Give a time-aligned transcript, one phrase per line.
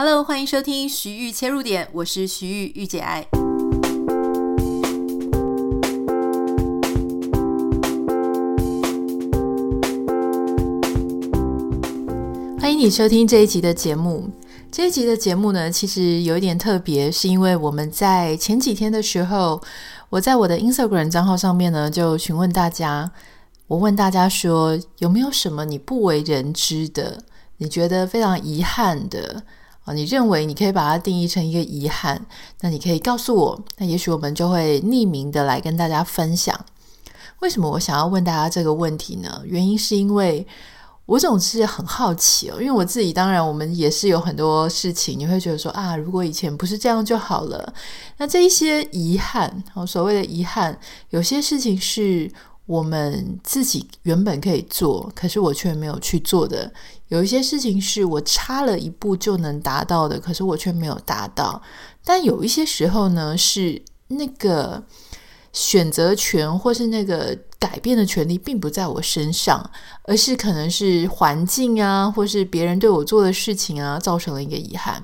[0.00, 3.26] Hello，欢迎收听徐玉切入点，我是徐玉玉姐爱。
[12.60, 14.30] 欢迎你收听这一集的节目。
[14.70, 19.60] 这一集的节目呢，其实有一点特别，是因为我们在前几天的时候，
[20.10, 23.10] 我在我的 Instagram 账号上面呢，就询问大家，
[23.66, 27.24] 我问大家说，有没有什么你不为人知的，
[27.56, 29.42] 你觉得非常遗憾的？
[29.88, 32.24] 啊你认为你可以把它定义成一个遗憾，
[32.60, 36.58] 那你可以告诉我，那也许我们就会匿名的来跟大家分享。
[37.40, 39.40] 为什么我想要问大家这个问题呢？
[39.44, 40.46] 原因是因为
[41.06, 47.72] 我总是很好奇哦，因为我自己当然我们也是有很多事情，你会觉得说啊，如果以前不是这样就好了。
[48.18, 50.78] 那这一些遗憾，所谓的遗憾，
[51.10, 52.30] 有些事情是。
[52.68, 56.70] 我们自己原本可以做，可是我却没有去做的。
[57.08, 61.62] 有一些事情是我差了一步就能达到的，可是我却没有达到。
[62.04, 64.84] 但有一些时候呢，是那个
[65.50, 69.70] 选择权或是那个改变的权利并不在我身上，
[70.02, 75.02] 而是可能是环境啊，或是别人对我做的事情啊，造成了一个遗憾。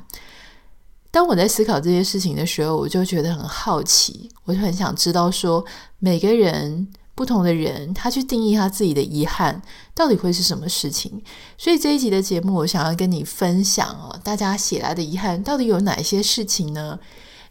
[1.11, 5.65] 当我在思考这些事情的时候，我就觉得很好奇，我就很想知道说
[5.99, 6.87] 每个人。
[7.15, 9.63] 不同的人，他去定义他自己的遗憾，
[9.95, 11.23] 到底会是什么事情？
[11.57, 16.99] 所以这一集的节目，我想要跟你分享哦，大家写来的遗憾到底有哪些事情呢？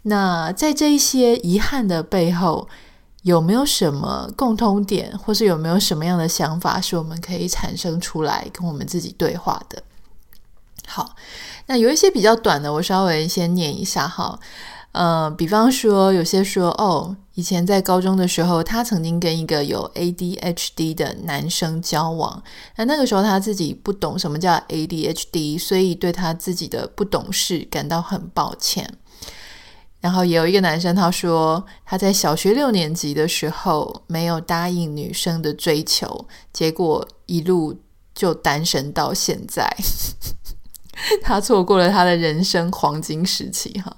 [0.03, 2.67] 那在这一些遗憾的背后，
[3.21, 9.81] 有没有什么共通点，或是有没有什么样的想法，是我们可以产生出来跟我们自己对话的？
[10.85, 11.15] 好，
[11.67, 14.37] 那有一些比较短的，我稍微先念一下哈。
[14.93, 22.43] 呃，比方说，有些说哦，以前在高中的时候，他曾经跟一个有 ADHD 的男生交往，
[22.77, 28.97] 那那个时候他自己不懂什么叫 ADHD，所以对他自己的不懂事感到很抱歉。
[29.99, 37.79] 然后也有一个男生他说，他在小学六年级的时候没有答应女生的追求，结果一路
[38.13, 39.67] 就单身到现在，
[41.23, 43.97] 他错过了他的人生黄金时期哈。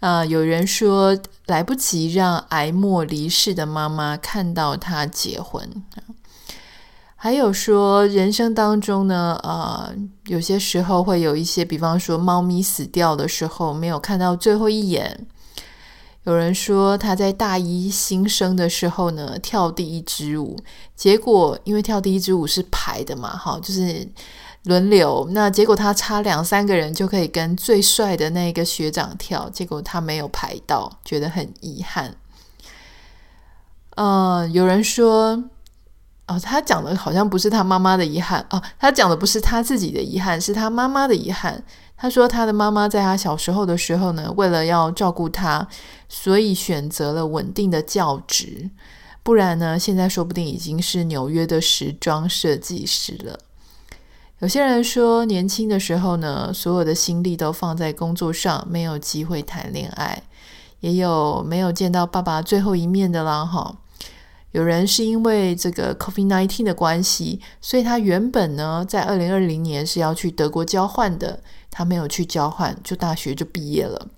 [0.00, 5.68] 啊、有人说来不及让癌末离世的妈妈看到他结婚，
[7.14, 9.94] 还有说人生当中呢，呃，
[10.24, 15.26] 有些时候会有一些，比方说猫咪死掉的时候没有看到最后一眼。
[16.24, 20.56] 有人说他在大一新生的时候呢，跳第一支舞，
[20.96, 24.08] 结果因为跳第一支舞是排的嘛，哈，就是。
[24.64, 32.14] 轮流，那结果他差两三个人就可以跟最帅的那个学长跳，结果他没有排到，觉得很遗憾。
[33.96, 35.42] 嗯、呃，有人说，
[36.26, 41.64] 哦，他讲的好像不是他妈妈的遗憾哦，他讲的不是他自己的遗憾，是他妈妈的遗憾。
[41.96, 45.66] 他说他的妈妈在他小时候的时候呢，为了要照顾他，
[46.08, 48.70] 所以选择了稳定的教职，
[49.22, 53.38] 不然呢，现在说不定已经是纽约的时装设计师了。
[54.40, 60.22] 有些人说，年轻的时候呢，所有的心力都放在工作上，没有机会谈恋爱，
[60.80, 63.44] 也有没有见到爸爸最后一面的啦。
[63.44, 63.76] 哈，
[64.52, 71.40] 有人是因为这个 COVID-19 的关系，所以他原本呢，在二零二零年是要去德国交换的，
[71.70, 74.08] 他没有去交换，就大学就毕业了。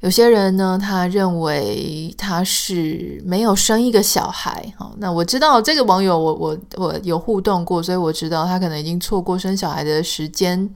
[0.00, 4.72] 有些人呢，他认为他是没有生一个小孩。
[4.76, 10.68] 好，那我知道这个网友我，我我我有互动过，所以我知道他可能已经错过生小孩的时间。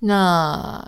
[0.00, 0.84] 那。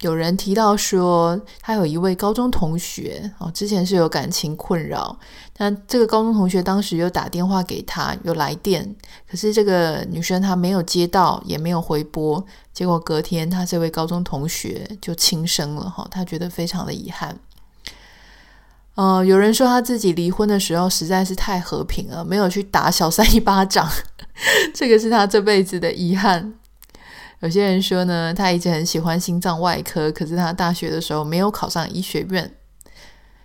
[0.00, 5.18] 有人提到说，他有一位高中同学哦，之前是有感情困扰。
[5.58, 8.96] 那这个高中同学当时有打电话给他，有来电，
[9.30, 12.42] 可是这个女生她没有接到，也没有回拨。
[12.72, 17.38] 结果隔天，他这位高中同学就轻生了哈，他觉得非常的遗憾。
[18.94, 23.86] 呃，有人说他自己离婚的时候实在是太和平了，没有去打小三一巴掌，
[24.74, 26.54] 这个是他这辈子的遗憾。
[27.40, 32.54] 有些人说呢，他一直很喜欢心脏外科，可是他大学的时候没有考上医学院。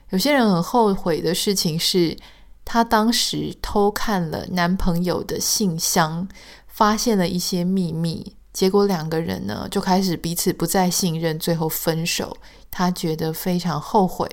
[0.10, 2.18] 有些人很后悔的事情是，
[2.64, 6.28] 他当时偷看了男朋友的信箱，
[6.68, 12.38] 发现了一些秘密，结果两个人呢就开始彼此不再信任，最后分手。
[12.69, 14.30] 他觉得非常后悔。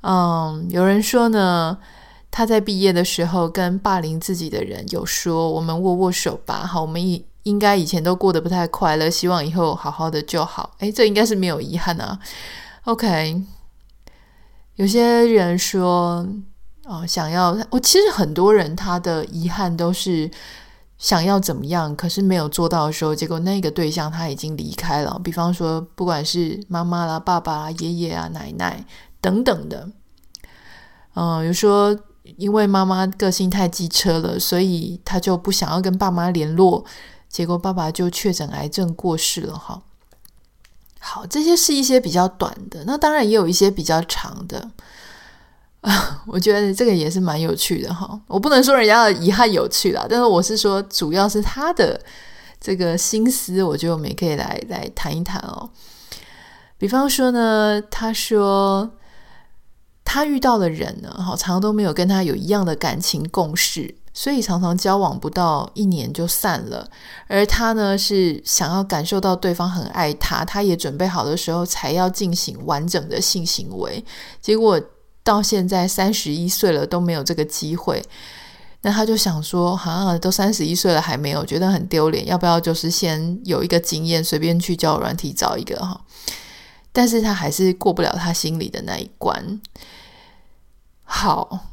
[0.00, 1.76] 嗯，有人说呢，
[2.30, 7.26] 他在毕业的时候跟霸凌自己的人有说：“我们握握手吧。”好，我们一。
[7.44, 10.74] 应该以前都过得不太快乐，希望以后好好的就好。
[10.78, 12.18] 诶，这应该是没有遗憾啊。
[12.84, 13.42] OK，
[14.76, 16.26] 有些人说，
[16.84, 20.30] 哦，想要我其实很多人他的遗憾都是
[20.98, 25.18] 想要怎么样，可是没有做到的时候，结果那个对象他已经离开了。
[25.22, 28.84] 比方说，不管是妈妈啦、爸爸啦、爷爷啊、奶奶
[29.20, 29.88] 等等的，
[31.14, 31.98] 嗯，有说
[32.36, 36.84] 因为妈妈个性太机车了，所以他就不想要跟爸妈联络，
[37.30, 39.56] 结果爸爸就确诊癌症过世了。
[39.56, 39.80] 哈，
[40.98, 44.70] 好，这些是一些比较短的，那当然也有一些比较长的。
[45.82, 48.20] 啊， 我觉得这个也是蛮有趣的哈。
[48.26, 51.98] 我不能说人家的遗憾有趣啦，但是我是说，主要是他的
[52.60, 55.70] 这个心思，我觉得我们可以来来谈一谈哦。
[56.76, 58.90] 比方说呢，他说
[60.04, 66.88] 他遇到的人呢，好常常都没有跟他有一样的感情共识，所以常常交往不到一年就散了。
[67.26, 74.04] 而他呢，是想要感受到对方很爱他，他也准备好的时候才要进行完整的性行为，
[74.40, 74.80] 结果。
[75.22, 78.02] 到现在三十一岁了都没有这个机会，
[78.80, 86.00] 那他就想说，好像都三十一岁了还没有，觉得很丢脸，要不要就是先有一个经验，随便去交软体找一个哈？
[86.90, 89.60] 但是他还是过不了他心里的那一关。
[91.04, 91.66] 好，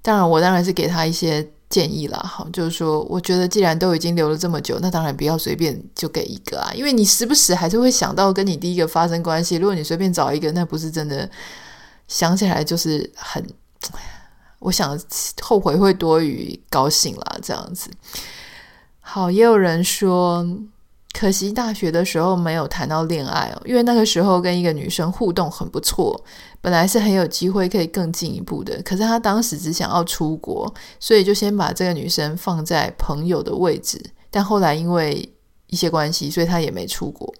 [0.00, 11.28] 当然我当然是给他一些建议了哈，就是说，我觉得既然都已经留了这么久，那当然不要随便就给一个啊，因为你时不时还是会想到跟你第一个发生关系，如果你随便找一个，那不是真的。
[12.08, 13.42] 想起来就是很，
[14.60, 15.00] 我想
[15.40, 17.88] 后悔会多于高兴啦，这样子。
[19.00, 20.46] 好，也有人说，
[21.12, 26.18] 可惜大学的时候没有谈到恋爱哦，因为那个时候跟一个女生互动很不错，
[26.60, 28.80] 本来是很有机会可以更进一步的。
[28.82, 34.02] 可是他当时只想要出国，所以就先把这个女生放在朋友的位置。
[34.30, 35.30] 但后来因为
[35.66, 37.32] 一些关系，所以他也没出国。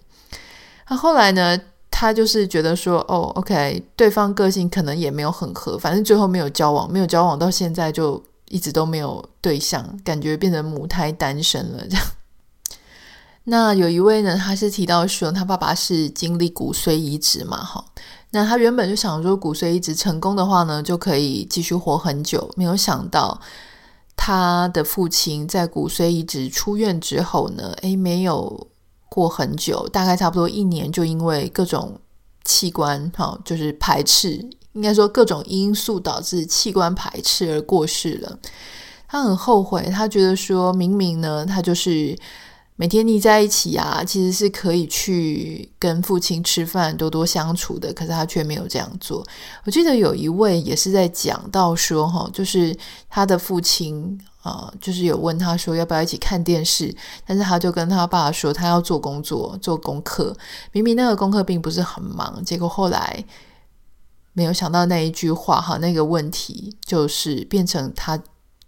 [0.89, 1.59] 那后来呢？
[1.95, 12.03] 他就是觉得说，哦，OK，对方个性可能也没有很合，反正最后没有交往，没有交往到现在就一直都没有对象，感觉变成母胎单身了这样。
[13.45, 17.83] 那有一位呢，他是提到说，他爸爸是经历骨髓移植嘛，哈，
[18.31, 23.39] 那他原本就想说，骨髓移植成功的话呢，就可以继续活很久，没有想到
[24.15, 28.67] 他的父亲在骨髓移植出院之后呢，诶，没有。
[29.15, 32.01] 过很久，大概差不多一年，就因为各种
[32.43, 38.39] 器官哈，就是排斥，应该说各种因素导致器官排斥而过世了。
[39.07, 42.17] 他很后悔，他觉得说明明呢，他就是
[42.75, 49.25] 每天腻在一起啊，其实是可以去跟父亲吃饭、多多相处的，可是他却没有这样做。
[49.65, 52.75] 我记得有一位也是在讲到说哈，就是
[53.09, 54.19] 他的父亲。
[54.43, 56.93] 啊、就是有问他说要不要一起看电视，
[57.25, 60.35] 但是他就跟他爸说他要做工作、做功课。
[60.73, 63.23] 明明那个功课并不是很忙，结果后来
[64.33, 68.21] 没有想到那一句话哈，那个问题就是变成他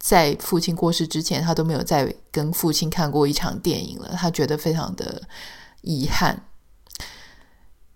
[0.06, 4.10] 在父亲过世之前，他都没有再跟父亲看过一场电影了。
[4.16, 5.20] 他觉得非常的
[5.80, 6.44] 遗憾。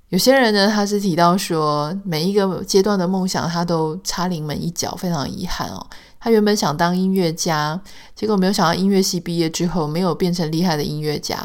[0.08, 5.86] 有些人呢，他是提到说每一个阶段的梦想，他都差临门一脚，非常遗憾哦。
[6.18, 7.80] 他原本想当音乐家，
[8.16, 11.40] 结果没有想到音乐系毕业之后没有变成厉害的音乐家，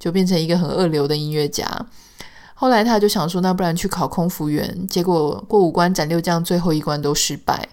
[0.00, 1.64] 就变成一个很二流的音乐家。
[2.54, 7.68] 后来他就想说，那不然去考空服员，结果过五关斩六将，最后一关都失败。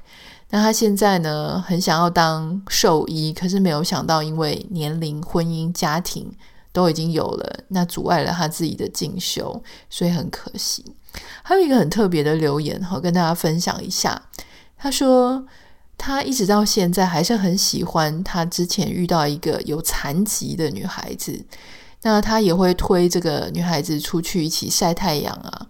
[0.50, 6.32] 那他现在呢，很想要当兽医，可是没有想到，因为年龄、婚姻、家庭
[6.72, 10.86] 都已经有了，那阻碍了他自己的进修，所以很可惜。
[11.44, 14.22] 还有一个很特别的留言，好跟大家分享一下。
[14.78, 15.46] 他说。
[15.98, 21.42] 他一直到现在还是很喜欢他之前遇到一个有残疾的女孩子，
[22.02, 25.68] 那他也会推这个女孩子出去一起晒太阳啊。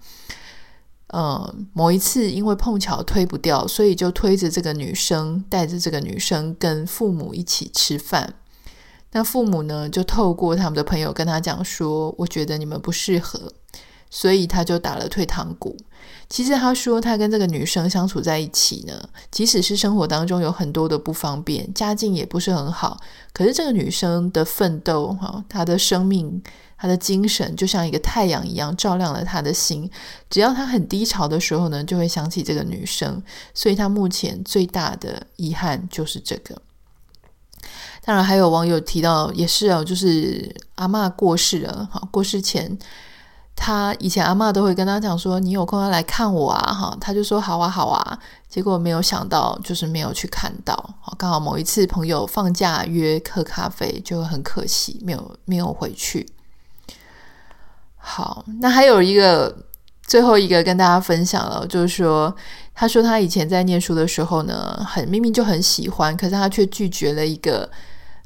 [1.14, 8.34] 嗯，某一次因为碰巧推不掉，所以就推着这个女生，带着这个女生跟父母一起吃饭。
[9.12, 13.54] 那父母呢，就透过他们的朋友跟他讲说：“我觉得你们不适合。”
[14.12, 15.76] 所以他就打了退堂鼓。
[16.30, 23.00] 其实他说，他跟这个女生相处在一起呢，即使是生活当中有很多的不方便，家境也不是很好，
[23.34, 26.42] 可是这个女生的奋斗，哈，她的生命，
[26.78, 29.90] 她的精神，就像一个太阳一样，照亮了他的心。
[30.30, 33.22] 只要他很低潮的时候呢，就会想起这个女生。
[33.54, 36.62] 所以他目前最大的遗憾就是这个。
[38.04, 42.78] 当然，还有网友提到，也是哦，就是阿嬷过世了，哈，过世前。
[43.58, 50.76] 他以前阿嬷都会跟他讲说：“你有空要来看我啊！”哈，他就说：“好啊，好啊。”结果没有想到，就是没有去看到。
[51.00, 56.28] 好刚好某一次朋友放假约喝咖啡，就很可惜，没有没有回去。
[58.08, 59.54] 好，那还有一个
[60.04, 62.34] 最后一个跟大家分享了，就是说，
[62.76, 67.68] 他说他以前在念书的时候呢，很明明就很喜欢，可是他却拒绝了一个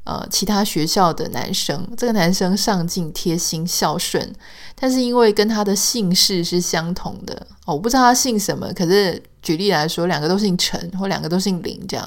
[0.04, 1.88] 呃其他学校的男生。
[1.96, 4.30] 这个男生上进、贴心、孝顺，
[4.78, 7.34] 但是因为跟他的姓氏是相同的
[7.64, 8.70] 哦，我不知道他姓什么。
[8.74, 12.06] 可是举例来说，两个都姓陈，或两个都姓林，这样。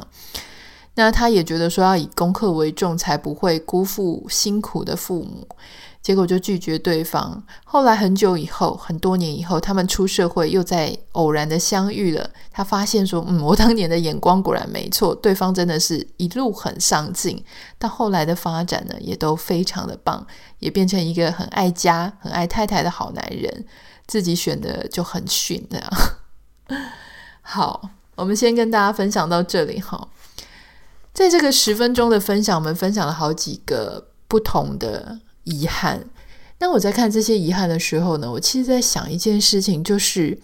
[0.94, 5.48] 那他也觉得说要以功课为重，才不会辜负辛苦的父母。
[6.04, 7.42] 结果就拒绝对方。
[7.64, 12.30] 后来很久以后，很多年以后，他们出社会，又在偶然的相遇了。
[12.52, 17.44] 他发现说：“嗯，我当年的眼光果然没错，对方真的是一路很上进。
[17.80, 20.28] 到后来的发展呢，也都非常的棒，
[20.60, 23.66] 也变成一个很爱家、很爱太太的好男人。
[24.06, 26.84] 自己选的就很逊这样。
[27.42, 30.10] 好，我们先跟大家分享到这里哈。
[31.14, 35.20] 在这个十分钟的分享，我们分享了好几个不同的。
[35.44, 36.06] 遗憾。
[36.60, 40.40] 那我在看这些遗憾的时候呢，我其实在想一件事情，就是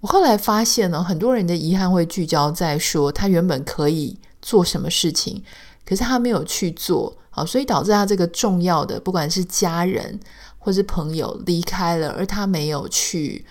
[0.00, 5.42] 我后来发现呢，很多人的遗憾会聚焦在说他原本可以做什么事情，
[5.86, 10.20] 可是他没有去做，好，所以导致他这个重要的，不管是家人
[10.58, 13.44] 或是朋友离开了，而他没有去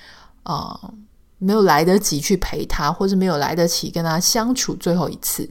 [0.43, 0.79] 啊、
[1.39, 5.49] 没有来得及去陪他，或是没有来得及跟他相处最后一次。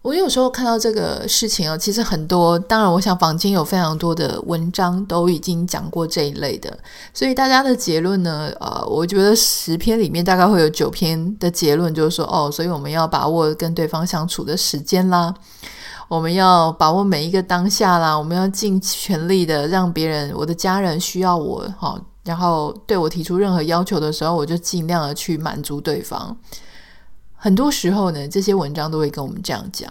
[0.00, 6.78] 我有时候看到这个事情啊，其实很多，当然，我想坊间有非常多的文章都已经讲过这一类的，
[7.12, 15.34] 所以大家的结论呢，呃，我觉得十篇里面大概会有九篇的结论就是说，哦，所以我们要把握跟对方相处的时间啦，
[16.06, 26.34] 我们要把握每一个当下啦，我们要尽全力的让别人，我的家人需要我，好，然后对我提出任何要求的时候，我就尽量的去满足对方。
[27.40, 29.90] 很多时候呢，这些文章都会跟我们这样讲。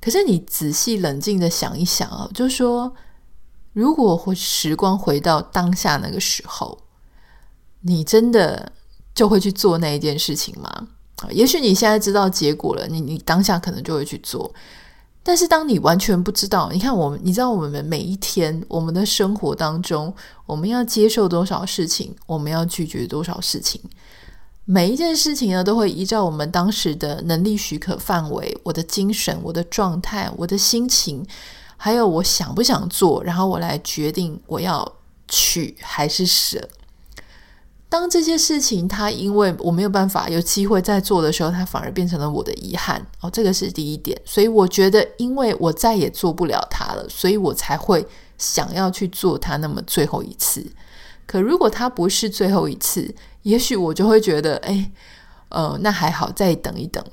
[0.00, 2.94] 可是你仔细冷静的想一想啊，就是说，
[3.72, 6.78] 如果回时光回到当下那个时候，
[7.80, 8.70] 你真的
[9.14, 10.88] 就会去做那一件事情吗？
[11.30, 14.54] 也许你现在知道结果了，你你当下可能就会去做。
[15.24, 20.14] 但是当你完全不知道，你看我们，你知道我们每一天，我们的生活当中，
[20.46, 23.80] 我们要接受多少事情，我们要拒绝多少事情。
[24.70, 31.24] 每一件事情呢，都会依照我们当时的能力许可范围，我的精神、我的状态、我的心情，
[31.78, 34.86] 还有我想不想做，然后我来决定我要
[35.26, 36.68] 取还是舍。
[37.88, 43.00] 当这些事情它因为我没有办法有机会再做的时候，它反而变成了我的遗憾。
[43.22, 44.20] 哦，这个是第一点。
[44.26, 48.06] 所以我觉得，因为我再也做不了它了，所以我才会
[48.36, 50.62] 想要去做它那么最后一次。
[51.28, 54.90] 可如果它不是最后一次，也许我就会觉得，哎，
[55.50, 57.04] 呃，那还好，再等一等。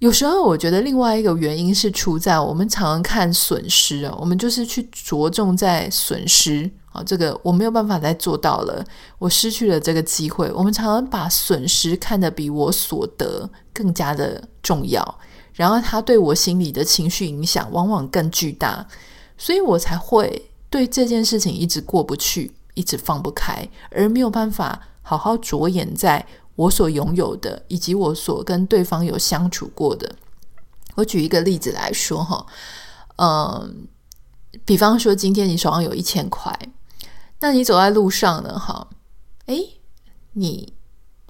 [0.00, 8.84] 有时候我觉得另外一个原因是出在我们常常看损失啊，我们就是去着重在损失啊，这个我没有办法再做到了，
[9.20, 10.50] 我失去了这个机会。
[10.52, 15.18] 我们常常把损失看得比我所得更加的重要，
[15.54, 18.86] 然后它对我心里的情绪影响往往更巨大，
[19.38, 22.52] 所以我才会对这件事情一直过不去。
[22.76, 26.26] 一直放不开，而没有办法好好着眼在
[26.56, 30.12] 我所拥有的，以及我所跟对方有相处过的。
[30.96, 32.44] 我举一个例子来说哈，
[33.18, 33.86] 嗯，
[34.64, 36.52] 比方说今天你手上有一千块，
[37.38, 38.88] 那你走在路上呢，哈，
[39.46, 39.78] 诶，
[40.32, 40.72] 你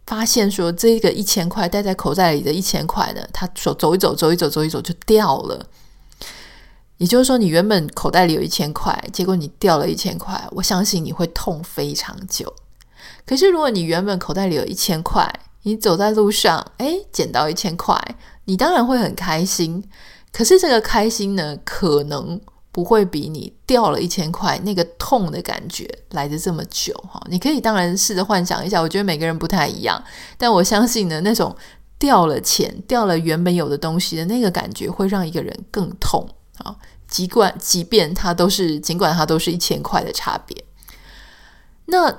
[0.06, 5.66] 发现说这个一千块戴在口袋里的一千块呢，它走走一走，走一走，走一走就掉了。
[7.04, 12.50] 也就是说，你原本口袋里有一千块，结果你掉了一千块，我相信你会痛非常久。
[13.26, 15.30] 可是，如果你原本口袋里有一千块，
[15.64, 17.94] 你走在路上，诶，捡到一千块，
[18.46, 19.84] 你当然会很开心。
[20.32, 22.40] 可是，这个开心呢，可能
[22.72, 27.22] 不会比你掉了一千块那个痛的感觉来得这么久哈。
[27.28, 30.02] 你可以当然试着幻想一下，我觉得每个人不太一样，
[30.38, 31.54] 但我相信呢，那种
[31.98, 36.26] 掉了钱、掉了原本有的东西的那个感觉，会让一个人更痛。
[36.58, 36.72] 啊，
[37.14, 40.64] 尽管即便它都是，尽管它都是一千块的差别。
[41.84, 42.12] 那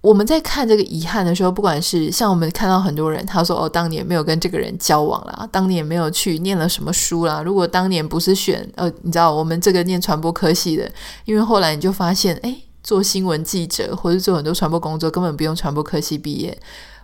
[0.00, 7.42] 我们在看这个遗憾的时候，不管是像我们看到很多人，他说：“哦，当年没有跟这个人交往啦，当年没有去念了什么书啦。
[7.42, 10.88] 如果当年不是选呃，你知道我们这个念传播科系的，
[11.24, 16.56] 因为后来你就发现，哎，做新闻记者或者做很多传播工作，根本不用传播科系毕业。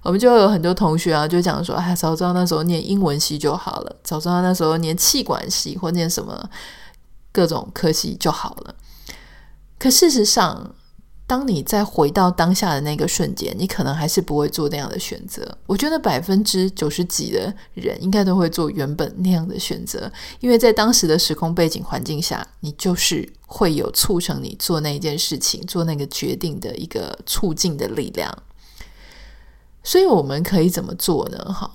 [0.04, 6.48] 我们就有很多同学啊，就讲说，哎，早知道那时候念英文系就好了，早知道那时候念气管系或念什么
[7.32, 8.74] 各种科系就好了。
[9.78, 10.74] 可事实上，
[11.26, 15.56] 当你再回到当下的那个瞬间，你可能还是不会做那样的选择。
[15.66, 28.36] 我觉得百分之九十几的人应该都会做原本那样的选择，因为在当时的时空背景环境下，你就是会有促成你做那件事情、做那个决定的一个促进的力量。
[29.84, 31.38] 所以我们可以怎么做呢？
[31.52, 31.70] 哈，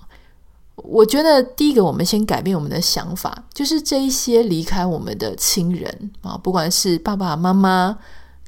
[0.93, 7.97] 我觉得第一个，我们先改变我们的想法，就是这一些离开我们的亲人啊，不管是爸爸妈妈、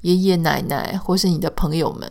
[0.04, 2.08] 爷爷奶奶，或是你的朋友们，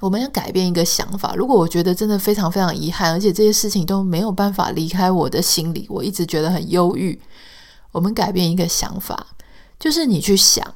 [0.00, 1.34] 我们要改变一个想法。
[1.36, 7.20] 如果我觉得真的非常非常遗憾，而且这些事情都没有办法离开我的心里，我一直觉得很忧郁。
[7.92, 9.26] 我们改变一个想法，
[9.78, 10.66] 就是你去想，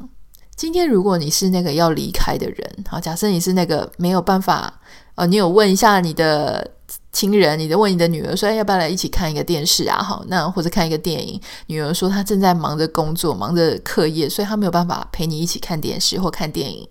[0.55, 4.79] 今天如果你是那个要离开的人，好，假设你是那个没有办法，
[5.15, 6.73] 呃，你有问一下你的。
[7.13, 11.41] 亲人，你的问你的女儿说：“要不要来一起看一个电视啊？”好，那或者看一个电影。
[11.67, 16.89] 女儿说她正在忙着工作，忙着课业，所以她没有办法陪你一起看电视或看电影。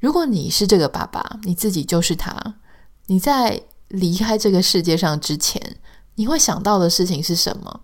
[0.00, 2.54] 如果你是这个爸爸，你自己就是他，
[3.06, 5.76] 你在离开这个世界上之前，
[6.14, 7.80] 你会想到的事情是什么？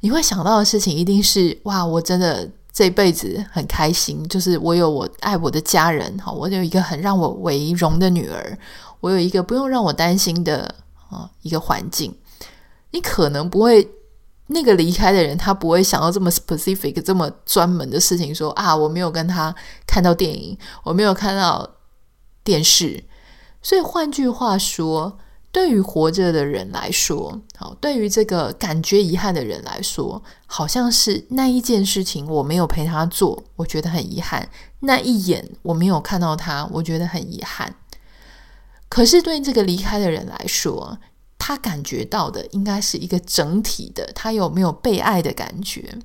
[0.00, 8.58] 你会想到的事情一定是：哇，我真的这辈子很开心，就是我有我爱我的家人，好，我有一个很让我为荣的女儿。
[9.00, 10.74] 我有一个不用让我担心的
[11.10, 12.14] 啊一个环境，
[12.90, 13.88] 你可能不会
[14.48, 19.54] 那个离开的人，他不会想到这么 specific、这么专门的事情说，啊我没有跟他
[19.86, 21.68] 看到电影，我没有看到
[22.42, 23.04] 电视。
[23.60, 25.18] 所以换句话说，
[25.50, 34.42] 对于活着的人来说，好，对于这个感觉遗憾的人来说，好像是那一件事情我没有陪他做，我觉得很遗憾；
[34.80, 37.74] 那一眼我没有看到他，我觉得很遗憾。
[38.88, 40.98] 可是对这个离开的人来说，
[41.38, 45.98] 他感觉到的应该是一个整体的，他有没有被爱的感觉？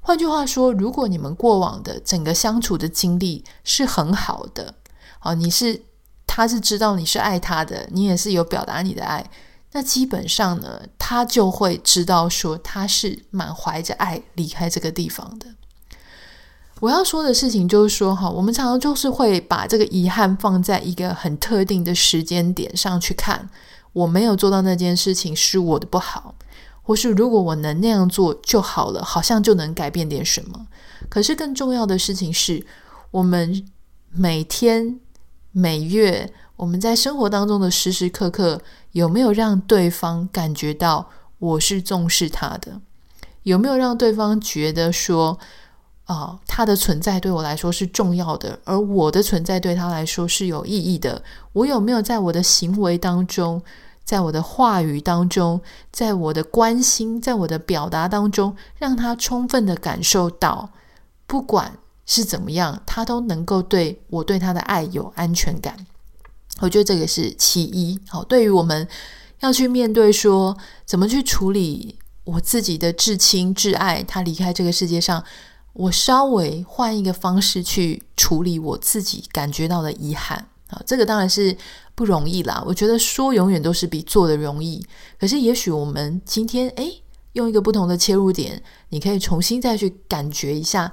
[0.00, 4.74] 换句话说，如果你们过往的整个相处的经历是很好的，
[5.18, 5.82] 啊，你是
[6.26, 9.30] 他是知道你是爱他的，你也是有表达你的爱，
[9.72, 15.46] 那基本上呢，他就会知道说他是满怀着爱离开这个地方的。
[16.80, 23.48] 我要说的事情就是说，哈，我们常常就是会把这个遗憾放在一个很特定的时间点上去看。
[23.92, 26.34] 我没有做到那件事情是我的不好，
[26.82, 30.66] 或是如果我能那样做就好了，好像就能改变点什么。
[31.08, 32.64] 可是更重要的事情是，
[33.10, 33.66] 我们
[34.10, 35.00] 每天、
[35.52, 38.62] 每月，我们在生活当中的时时刻刻，
[38.92, 42.80] 有没有让对方感觉到我是重视他的？
[43.42, 45.38] 有没有让对方觉得说，
[46.10, 51.22] 啊、哦，他的存在对我来说是重要的，而我的存在对他来说是有意义的。
[51.52, 53.62] 我有没有在我的行为当中，
[54.04, 55.60] 在我的话语当中，
[55.92, 60.70] 在我的关心，在我的表达当中，让他充分的感受到，
[61.28, 65.86] 不管是怎么样，他都能够对我对他的爱有安全感。
[66.58, 68.00] 我觉得这个是其一。
[68.08, 68.88] 好，对于我们
[69.38, 75.22] 要去面对说，怎么去处理我自己的至亲至爱，他离开这个世界上。
[75.72, 81.56] 我稍微换一个方式去处理我自己感觉到的遗憾啊，这个当然是
[81.94, 82.62] 不容易啦。
[82.66, 84.84] 我觉得说永远都是比做的容易。
[85.18, 87.02] 可是也许我们今天诶，
[87.34, 90.92] 用一个不同的切入点，你可以重新再去感觉一下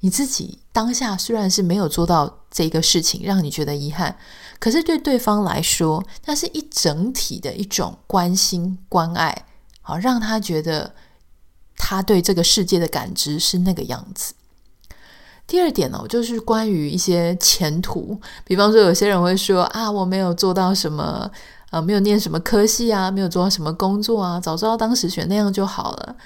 [0.00, 4.14] 你自己当下虽然是没有做到这个事情，让你觉得遗憾，
[4.58, 9.46] 可是对对方来说，那是一整体的一种关心关爱，
[9.80, 10.94] 好让他觉得。
[11.78, 14.34] 他对这个世界的感知是那个样子。
[15.46, 21.30] 第二点呢，就是关于一些前途，比方说有些人会说啊，我没有做到什么，
[21.70, 26.16] 呃，没有念什么科系啊，没有做到什么工作啊，早知道当时选那样就好了。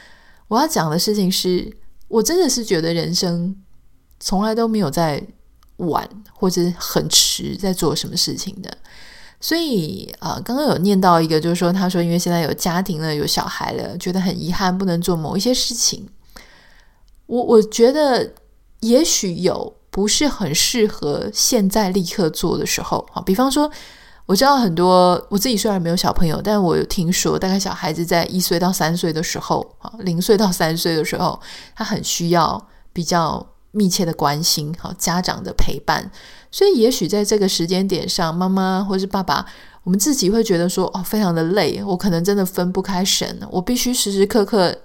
[0.49, 1.73] 我要讲的事情是，
[2.09, 3.55] 我真的是觉得人生
[4.19, 5.25] 从来都没有在
[5.77, 8.77] 晚或者很迟在做什么事情的。
[9.45, 16.09] 所以啊、呃，刚刚有念到一个，就是说，他说因为现在有家庭了，有小孩了，觉得很遗憾，不能做某一些事情。
[17.27, 18.35] 我我觉得
[18.81, 23.21] 也许有不是很适合现在立刻做的时候啊。
[23.23, 23.69] 比方说，
[24.27, 31.41] 我知道很多，我自己虽然没有小朋友，但我有听说，大概小孩子在一岁到三岁的时候啊，零岁到三岁的时候，
[31.75, 36.11] 他很需要比较密切的关心，好，家长的陪伴。
[36.51, 39.45] 所以，也许在这个时间点上，妈妈或是爸爸，
[39.83, 44.77] 我们自己会觉得说：“哦，非常的累，我可能真的分不开神，我必须时时刻刻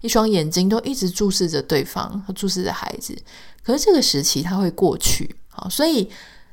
[0.00, 3.16] 一双眼睛都一直注视着对方和注视着孩子。”
[3.64, 6.08] 可是这个时期它会过去，好，所以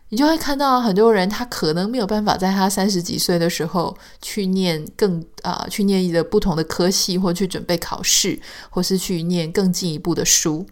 [0.10, 10.66] 你就会看到很多人，他可能没有办法在他三十几岁的时候去念更啊、去念一个不同的科系，或去准备考试，或是去念更进一步的书。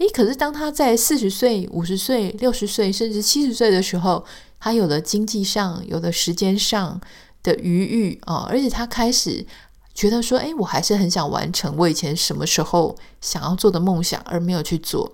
[0.00, 4.24] 诶，可是当他在四十岁、五十岁、六十岁，甚至七十岁的时候，
[4.58, 6.98] 他有了经济上、有了时间上
[7.42, 9.46] 的余裕啊，而且他开始
[9.92, 15.12] 觉得说：“诶，我还是很想完成我以前什么时候想要做的梦想，而没有去做。”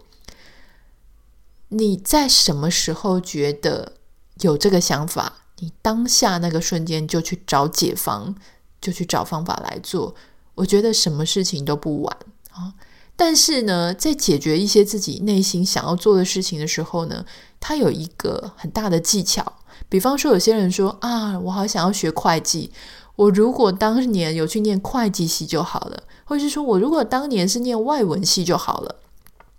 [1.70, 3.94] 你在什么时候觉得
[4.42, 5.33] 有这个想法？
[5.59, 8.33] 你当下那个瞬间就去找解方，
[8.81, 10.14] 就去找方法来做。
[10.55, 12.16] 我觉得什么事情都不晚
[12.53, 12.72] 啊。
[13.16, 17.24] 但是呢，在解决一些自己内心想要做的事情的时候呢，
[17.59, 19.55] 它有一个很大的技巧。
[19.88, 22.70] 比方说，有些人说啊，我好想要学会计，
[23.14, 28.96] 我如果当年有去念会计系就好了，或者是说我如果当年是念外文系就好了。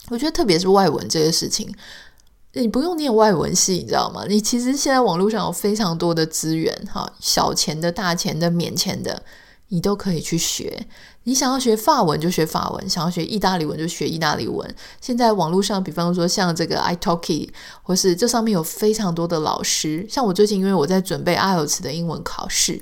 [0.10, 1.70] 我觉得特别是外文这个事情，
[2.54, 4.24] 你不用念外文系，你知道吗？
[4.30, 9.22] 你其实现在网络上有非常多的资源，哈，小钱的、大钱的、免钱的，
[9.70, 10.88] 你都可以去学。
[11.24, 14.76] 你想要学法文就学法文，想要学意大利文就学意大利文。
[15.02, 17.50] 现在网络上，比方说像这个 iTalki，
[17.84, 20.06] 或是这上面有非常多的老师。
[20.10, 22.82] 像我最近因为我在准备 IELTS 的英文考试。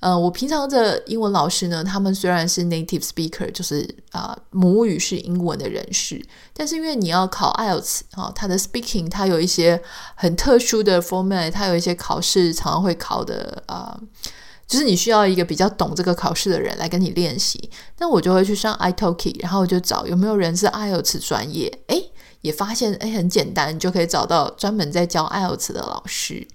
[0.00, 6.20] 呃，我平常的英文老师呢，他们虽然是 native speaker，就是啊、母语是英文的人士，
[6.52, 9.80] 但是因为你要考 IELTS 啊、哦，他的 speaking 他有一些
[10.16, 13.96] 很特殊的 format，他有一些考试常常会考的啊、
[14.72, 17.68] 就是你需要一个比较懂这个考试的人来跟你练习。
[17.98, 26.48] 那我就会去上 iTalki，然后我就找有没有人是 IELTS 专业，诶，也发现诶很简单，你就可以找到专门在教 IELTS 的老师。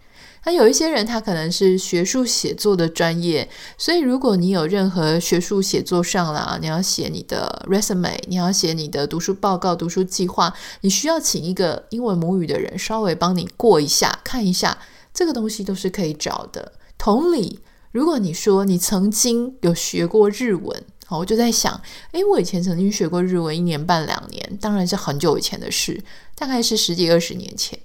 [0.45, 10.51] 那有一些人，他可能是学术写作的专业，所以如果你有任何学术写作上啦，你要写你的 resume，你要写你的读书报告、读书计划，
[10.82, 14.75] 你需要请一个英文母语的人稍微帮你过一下，看一下
[15.13, 16.71] 这个东西都是可以找的。
[16.97, 17.60] 同理，
[17.97, 21.81] 如果你说你曾经有学过日文，好，我就在想，
[22.12, 25.99] 诶，我以前曾经学过日文一年半两年，当然是很久以前的事，
[26.36, 27.79] 大概是十几二十年前。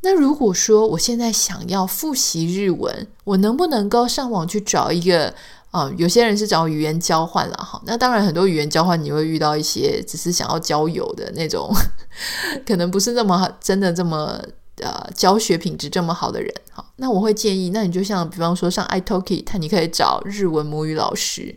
[0.00, 5.32] 那如果说我现在想要复习日文，我能不能够上网去找一个？
[5.70, 7.80] 啊、有些人是找语言交换了哈。
[7.86, 11.72] 那当然，很多语言交换你会遇到一些只是想要交友的那种，
[12.66, 14.42] 可能不是那么，真的这么
[14.82, 16.52] 呃教学品质这么好的人。
[16.72, 21.56] 好，那我会建议，那你就像比方说上 iTalki，他你可以找日文母语老师。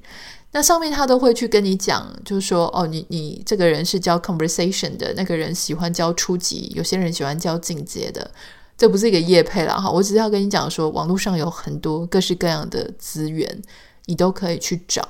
[0.55, 8.29] 那上面他都会去跟你讲，就是说，哦，你你这个人是教 conversation 的，那个人喜欢教初级，有些人喜欢教进阶的，
[8.77, 13.63] 这不是一个业配啦哈，我只是要跟你讲说，网络上有很多各式各样的资源，
[14.05, 15.09] 你都可以去找。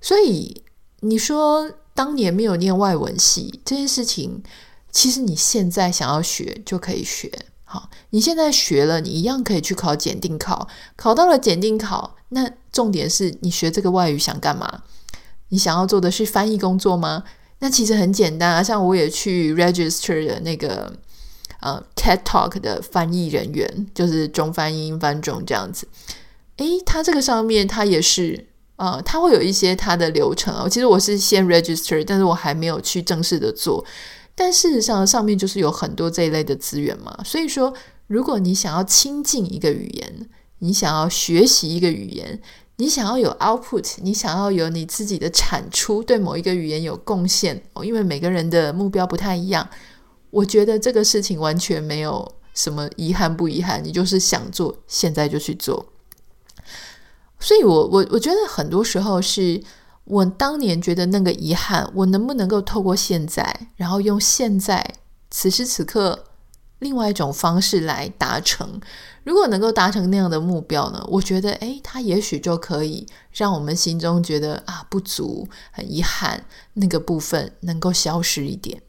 [0.00, 0.62] 所以
[1.00, 4.40] 你说当年没有念外文系这件事情，
[4.94, 7.30] 其实你现在想要学就可以学。
[7.64, 14.84] 好，你现在学了，你一样可以去考检定考，考到了检定考，那重点是你学这个外语想干嘛？
[15.48, 17.24] 你想要做的是翻译工作吗？
[17.58, 20.92] 那其实很简单啊，像我也去 register 的那个
[21.58, 25.88] 呃 TED Talk 的翻译人员，就是中翻英、英翻中这样子。
[26.58, 30.68] 诶，它这个上面它也是呃，它会有一些它的流程啊。
[30.68, 33.84] 其实我是先 register，但是我还没有去正式的做。
[34.36, 37.16] 但事实上，上面就是有很多这一类的资源嘛。
[37.24, 37.72] 所以说，
[38.08, 42.40] 如果你想要亲近一个语言，你想要学习一个语言，
[42.76, 47.84] 你想要有 output，你想要有你自己的产出，对某一个语言有贡献哦。
[47.84, 49.68] 因为每个人的目标不太一样，
[50.30, 55.86] 我觉得这个事情完全没有什么遗憾不遗憾，你就是想做，现在就去做。
[57.38, 59.62] 所以我我我觉得很多时候是。
[60.04, 64.94] 我当年觉得那个遗憾，我能不能够透过现在，然后用现在
[65.30, 66.24] 此时此刻
[66.80, 68.80] 另外一种方式来达成？
[69.22, 71.02] 如果能够达成那样的目标呢？
[71.08, 78.82] 我觉得，诶，它也许就可以让我们心中觉得啊不足、很遗憾，那个部分能够消失一点。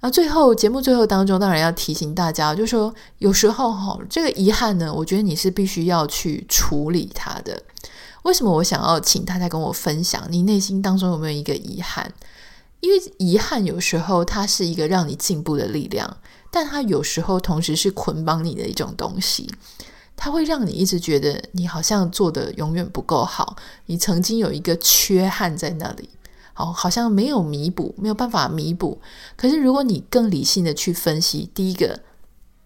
[0.00, 7.60] 那最后节目最后当中，当然要提醒大家，就是说有时候哈，这个遗憾呢，我觉得你是必须要去处理它的。
[8.24, 10.26] 为什么我想要请大家跟我分享？
[10.30, 12.12] 你内心当中有没有一个遗憾？
[12.80, 16.18] 因为遗憾有时候它是一个让你进步的力量，
[16.50, 19.50] 但它有时候同时是捆绑你的一种东西。
[20.16, 23.56] 它会让你一直觉得你好像做得永远不够好，
[23.86, 26.08] 你曾经有一个缺憾在那里，
[26.52, 29.00] 好，好像没有弥补，没有办法弥补。
[29.36, 32.00] 可是如果你更理性的去分析，第一个，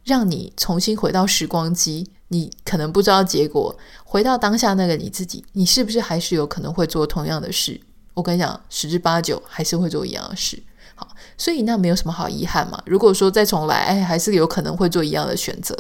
[0.05, 2.11] 让你重新回到时光机。
[2.29, 7.81] 你可能不知道结果，回到当下那个你自己，你是不是还是有可能会做同样的事？
[8.12, 10.62] 我跟你讲，十之八九还是会做一样的事。
[10.95, 12.83] 好，所以那没有什么好遗憾嘛。
[12.85, 15.75] 如果说再重来，哎，还是有可能会做一样的选择。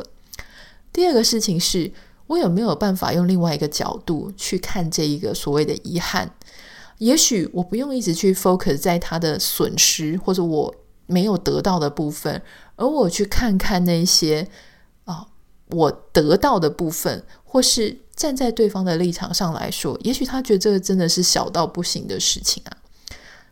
[0.90, 1.92] 第二个事情是，
[2.28, 6.30] 我有没有办法用另外一个角度去看这一个所谓的遗憾？
[6.98, 10.74] 也许我不用一直去 focus 在他的损失或者我
[11.06, 12.40] 没有得到的部分，
[12.76, 14.48] 而我去看看那些。
[15.70, 22.76] 我得到的部分，或是站在对方的立场上来说，也许他觉得这个真的是小到不行的事情啊。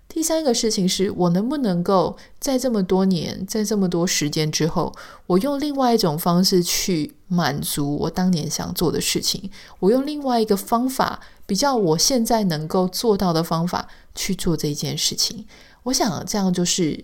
[0.09, 4.94] 第三个事情是我能不能够在这么多年，在这么多时间之后，
[5.26, 15.46] 我用另外一种方式去满足我当年想做的事情，我用另外一个方法，比较我现在能够做到的方法去做这件事情。
[15.83, 17.02] 我想这样就是。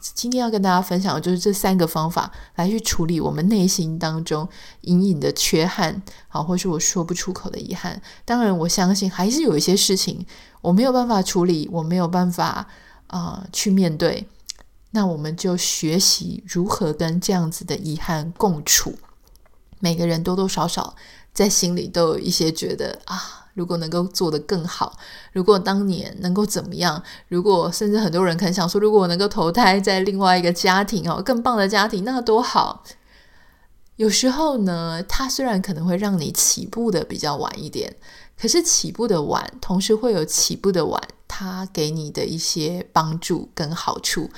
[0.00, 4.48] 今天要跟大家分享的就是这三个方法来去处理我们内心当中
[4.82, 8.00] 隐隐的缺憾，好，或是我说不出口的遗憾。
[8.24, 10.26] 当然，我相信还是有一些事情
[10.60, 12.66] 我没有办法处理，我没有办法
[13.08, 14.26] 啊、去面对。
[14.90, 18.94] 那我们就学习如何跟这样子的遗憾共处。
[19.80, 20.96] 每个人多多少少
[21.32, 23.47] 在心里都有一些觉得啊。
[23.58, 24.96] 如果能够做得更好，
[25.32, 27.02] 如果当年能够怎么样？
[27.26, 32.84] 如果甚至很多人可能想说，如果我能够投胎在另外一个家庭哦，更棒的家庭，那多好。
[33.96, 37.96] 有时候呢，它虽然可能会让你起步的比较晚一点，
[38.40, 44.30] 可是起步的晚，同时会有起步的晚，它给你的一些帮助跟好处。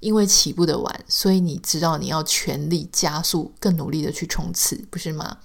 [0.00, 5.38] 因为起步的晚，所以你知道你要全力加速，更努力的去冲刺，不是吗？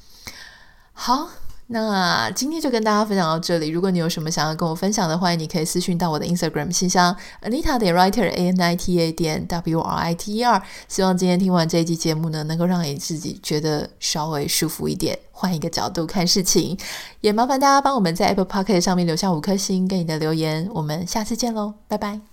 [0.91, 1.29] 好。
[1.73, 3.69] 那今天就跟大家分享到这里。
[3.69, 10.35] 如果你有什么想要跟我分享的，欢迎你可以私讯到我的 Instagram 信箱 Anita 点 Writer A N I T A 点 W R I T
[10.35, 10.61] E R。
[10.89, 16.77] 希望今天听完这一期节目呢，能够让你自己觉得稍微舒服一点，换一个角度看事情。
[17.21, 20.69] 也麻烦大家帮我们在 Apple Podcast 上面留下五颗星跟你的留言。
[20.73, 22.30] 我们下次见喽，拜拜。